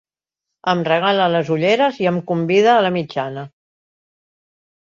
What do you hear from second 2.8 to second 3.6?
la mitjana.